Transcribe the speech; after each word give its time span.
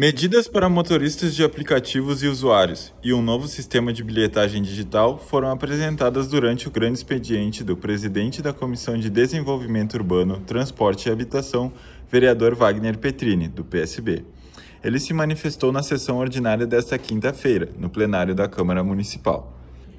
Medidas 0.00 0.48
para 0.48 0.66
motoristas 0.66 1.34
de 1.36 1.44
aplicativos 1.44 2.22
e 2.22 2.26
usuários 2.26 2.90
e 3.04 3.12
um 3.12 3.20
novo 3.20 3.46
sistema 3.46 3.92
de 3.92 4.02
bilhetagem 4.02 4.62
digital 4.62 5.18
foram 5.18 5.50
apresentadas 5.50 6.26
durante 6.26 6.66
o 6.66 6.70
grande 6.70 6.96
expediente 6.96 7.62
do 7.62 7.76
presidente 7.76 8.40
da 8.40 8.50
Comissão 8.50 8.96
de 8.96 9.10
Desenvolvimento 9.10 9.92
Urbano, 9.92 10.40
Transporte 10.40 11.06
e 11.06 11.12
Habitação, 11.12 11.70
vereador 12.10 12.54
Wagner 12.54 12.96
Petrini, 12.96 13.46
do 13.46 13.62
PSB. 13.62 14.24
Ele 14.82 14.98
se 14.98 15.12
manifestou 15.12 15.70
na 15.70 15.82
sessão 15.82 16.16
ordinária 16.16 16.66
desta 16.66 16.96
quinta-feira, 16.96 17.68
no 17.78 17.90
plenário 17.90 18.34
da 18.34 18.48
Câmara 18.48 18.82
Municipal. 18.82 19.52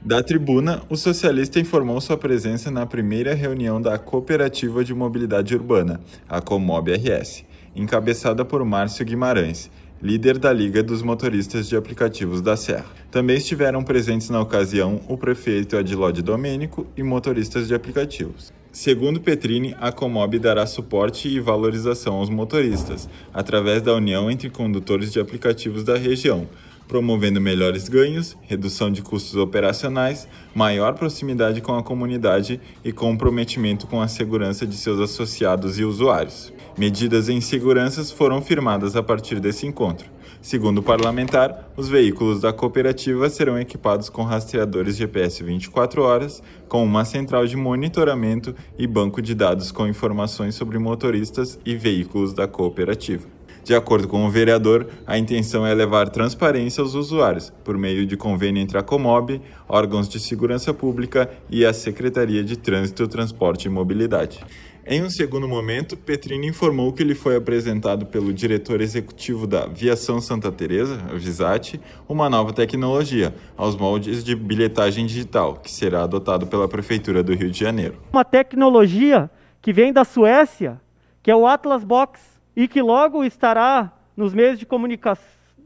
Da 0.04 0.24
tribuna, 0.24 0.82
o 0.90 0.98
socialista 0.98 1.60
informou 1.60 2.02
sua 2.02 2.18
presença 2.18 2.72
na 2.72 2.88
primeira 2.88 3.36
reunião 3.36 3.80
da 3.80 4.00
Cooperativa 4.00 4.84
de 4.84 4.96
Mobilidade 4.96 5.54
Urbana, 5.54 6.02
a 6.28 6.42
Comob 6.42 6.92
RS, 6.92 7.46
encabeçada 7.76 8.44
por 8.44 8.66
Márcio 8.66 9.06
Guimarães, 9.06 9.70
líder 10.02 10.40
da 10.40 10.52
Liga 10.52 10.82
dos 10.82 11.04
Motoristas 11.04 11.70
de 11.70 11.76
Aplicativos 11.76 12.42
da 12.42 12.58
Serra. 12.58 12.88
Também 13.12 13.38
estiveram 13.38 13.84
presentes 13.84 14.32
na 14.32 14.42
ocasião 14.42 15.00
o 15.08 15.16
prefeito 15.16 15.78
Adilode 15.78 16.24
Domênico 16.24 16.88
e 16.98 17.04
motoristas 17.04 17.68
de 17.68 17.76
aplicativos. 17.76 18.52
Segundo 18.72 19.22
Petrini, 19.22 19.76
a 19.80 19.92
Comob 19.92 20.40
dará 20.40 20.66
suporte 20.66 21.28
e 21.28 21.40
valorização 21.40 22.16
aos 22.16 22.32
motoristas, 22.32 23.08
através 23.32 23.84
da 23.84 23.94
união 23.94 24.32
entre 24.32 24.50
condutores 24.50 25.12
de 25.12 25.20
aplicativos 25.20 25.84
da 25.84 25.98
região, 25.98 26.48
promovendo 26.88 27.40
melhores 27.40 27.88
ganhos, 27.88 28.36
redução 28.42 28.92
de 28.92 29.04
custos 29.04 29.36
operacionais, 29.36 30.28
maior 30.56 30.96
proximidade 30.96 31.62
com 31.62 31.76
a 31.76 31.84
comunidade 31.84 32.60
e 32.84 32.92
comprometimento 32.92 33.86
com 33.86 34.02
a 34.02 34.08
segurança 34.08 34.66
de 34.66 34.76
seus 34.76 35.00
associados 35.00 35.78
e 35.78 35.84
usuários. 35.84 36.52
Medidas 36.82 37.30
em 37.30 37.40
seguranças 37.40 38.12
foram 38.12 38.42
firmadas 38.42 38.96
a 38.96 39.04
partir 39.04 39.40
desse 39.40 39.68
encontro. 39.68 40.10
Segundo 40.42 40.80
o 40.80 40.84
parlamentar, 40.84 41.72
os 41.78 41.88
veículos 41.88 42.42
da 42.42 42.52
cooperativa 42.52 43.30
serão 43.30 43.60
equipados 43.60 44.10
com 44.10 44.24
rastreadores 44.24 44.98
GPS 44.98 45.44
24 45.44 46.02
horas, 46.02 46.42
com 46.68 46.84
uma 46.84 47.06
central 47.06 47.46
de 47.46 47.56
monitoramento 47.56 48.56
e 48.80 48.88
banco 48.88 49.22
de 49.22 49.36
dados 49.36 49.72
com 49.72 49.88
informações 49.88 50.56
sobre 50.56 50.80
motoristas 50.80 51.60
e 51.64 51.76
veículos 51.76 52.34
da 52.34 52.48
cooperativa. 52.48 53.28
De 53.64 53.76
acordo 53.76 54.08
com 54.08 54.26
o 54.26 54.30
vereador, 54.30 54.88
a 55.06 55.20
intenção 55.20 55.66
é 55.66 55.74
levar 55.74 56.10
transparência 56.10 56.82
aos 56.82 56.96
usuários, 56.96 57.54
por 57.64 57.78
meio 57.78 58.08
de 58.08 58.18
convênio 58.18 58.62
entre 58.62 58.78
a 58.78 58.82
Comob, 58.82 59.40
órgãos 59.70 60.10
de 60.10 60.20
segurança 60.20 60.74
pública 60.74 61.30
e 61.48 61.64
a 61.64 61.72
Secretaria 61.72 62.44
de 62.44 62.58
Trânsito, 62.58 63.08
Transporte 63.08 63.66
e 63.66 63.70
Mobilidade. 63.70 64.44
Em 64.84 65.04
um 65.04 65.12
segundo 65.12 65.48
momento, 65.48 65.96
Petrini 65.96 66.48
informou 66.48 66.92
que 66.92 67.04
lhe 67.04 67.14
foi 67.14 67.36
apresentado 67.36 68.08
pelo 68.08 68.34
diretor 68.34 68.82
executivo 68.82 69.46
da 69.46 69.68
Viação 69.68 70.20
Santa 70.20 70.52
Teresa, 70.52 71.00
a 71.08 71.14
Visat, 71.14 71.80
uma 72.10 72.28
nova 72.28 72.52
tecnologia, 72.52 73.34
aos 73.56 73.76
moldes 73.76 74.24
de 74.24 74.36
bilhetagem 74.36 75.06
digital, 75.06 75.58
que 75.58 75.70
será 75.70 76.02
adotado 76.02 76.48
pela 76.48 76.68
Prefeitura 76.68 77.22
do 77.22 77.36
Rio 77.36 77.52
de 77.52 77.60
Janeiro. 77.60 78.00
Uma 78.12 78.26
tecnologia 78.26 79.30
que 79.62 79.72
vem 79.72 79.94
da 79.94 80.04
Suécia, 80.04 80.82
que 81.22 81.30
é 81.30 81.36
o 81.36 81.46
Atlas 81.46 81.84
Box 81.84 82.41
e 82.56 82.68
que 82.68 82.82
logo 82.82 83.24
estará 83.24 83.92
nos 84.16 84.34
meios 84.34 84.60
de, 84.60 84.66
comunica 84.66 85.18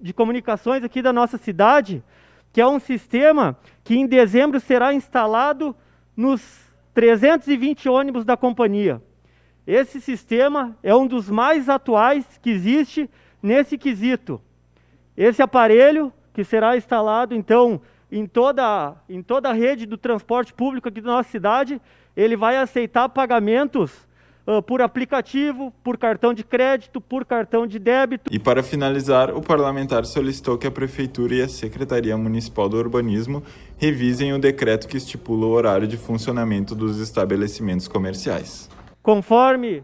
de 0.01 0.13
comunicações 0.13 0.83
aqui 0.83 1.01
da 1.01 1.11
nossa 1.11 1.37
cidade, 1.37 2.03
que 2.53 2.61
é 2.61 2.67
um 2.67 2.79
sistema 2.79 3.57
que 3.83 3.95
em 3.95 4.05
dezembro 4.05 4.59
será 4.59 4.93
instalado 4.93 5.75
nos 6.15 6.65
320 6.93 7.89
ônibus 7.89 8.23
da 8.23 8.37
companhia. 8.37 9.01
Esse 9.67 9.99
sistema 9.99 10.77
é 10.83 10.95
um 10.95 11.07
dos 11.07 11.29
mais 11.29 11.67
atuais 11.69 12.39
que 12.41 12.51
existe 12.51 13.09
nesse 13.41 13.77
quesito. 13.77 14.39
Esse 15.17 15.41
aparelho 15.41 16.13
que 16.33 16.43
será 16.43 16.77
instalado 16.77 17.33
então 17.33 17.81
em 18.11 18.25
toda, 18.25 18.95
em 19.09 19.21
toda 19.21 19.49
a 19.49 19.53
rede 19.53 19.85
do 19.85 19.97
transporte 19.97 20.53
público 20.53 20.87
aqui 20.87 21.01
da 21.01 21.11
nossa 21.11 21.29
cidade, 21.29 21.81
ele 22.15 22.37
vai 22.37 22.57
aceitar 22.57 23.09
pagamentos 23.09 24.07
uh, 24.47 24.61
por 24.61 24.81
aplicativo, 24.81 25.73
por 25.83 25.97
cartão 25.97 26.33
de 26.33 26.43
crédito, 26.43 27.01
por 27.01 27.25
cartão 27.25 27.65
de 27.65 27.79
débito. 27.79 28.31
E 28.33 28.39
para 28.39 28.63
finalizar, 28.63 29.35
o 29.35 29.41
parlamentar 29.41 30.05
solicitou 30.05 30.57
que 30.57 30.67
a 30.67 30.71
Prefeitura 30.71 31.35
e 31.35 31.41
a 31.41 31.47
Secretaria 31.47 32.15
Municipal 32.17 32.69
do 32.69 32.77
Urbanismo 32.77 33.43
revisem 33.77 34.33
o 34.33 34.39
decreto 34.39 34.87
que 34.87 34.97
estipula 34.97 35.45
o 35.45 35.51
horário 35.51 35.87
de 35.87 35.97
funcionamento 35.97 36.75
dos 36.75 36.99
estabelecimentos 36.99 37.87
comerciais. 37.87 38.69
Conforme 39.01 39.83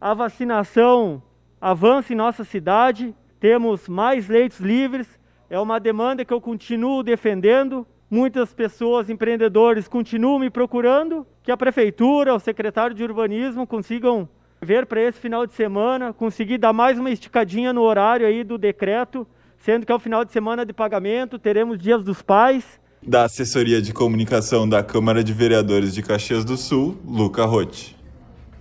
a 0.00 0.14
vacinação 0.14 1.22
avança 1.60 2.12
em 2.12 2.16
nossa 2.16 2.44
cidade, 2.44 3.14
temos 3.40 3.88
mais 3.88 4.28
leitos 4.28 4.60
livres, 4.60 5.06
é 5.50 5.58
uma 5.58 5.78
demanda 5.80 6.24
que 6.24 6.32
eu 6.32 6.40
continuo 6.40 7.02
defendendo. 7.02 7.86
Muitas 8.10 8.54
pessoas, 8.54 9.10
empreendedores, 9.10 9.86
continuam 9.86 10.38
me 10.38 10.48
procurando, 10.48 11.26
que 11.42 11.52
a 11.52 11.58
prefeitura, 11.58 12.34
o 12.34 12.40
secretário 12.40 12.96
de 12.96 13.04
urbanismo 13.04 13.66
consigam 13.66 14.26
ver 14.62 14.86
para 14.86 15.02
esse 15.02 15.20
final 15.20 15.46
de 15.46 15.52
semana, 15.52 16.14
conseguir 16.14 16.56
dar 16.56 16.72
mais 16.72 16.98
uma 16.98 17.10
esticadinha 17.10 17.70
no 17.70 17.82
horário 17.82 18.26
aí 18.26 18.42
do 18.42 18.56
decreto, 18.56 19.26
sendo 19.58 19.84
que 19.84 19.92
é 19.92 19.94
o 19.94 19.98
final 19.98 20.24
de 20.24 20.32
semana 20.32 20.64
de 20.64 20.72
pagamento, 20.72 21.38
teremos 21.38 21.78
dias 21.78 22.02
dos 22.02 22.22
pais. 22.22 22.80
Da 23.02 23.24
assessoria 23.24 23.82
de 23.82 23.92
comunicação 23.92 24.66
da 24.66 24.82
Câmara 24.82 25.22
de 25.22 25.34
Vereadores 25.34 25.92
de 25.92 26.02
Caxias 26.02 26.46
do 26.46 26.56
Sul, 26.56 26.96
Luca 27.06 27.44
Rotti. 27.44 27.97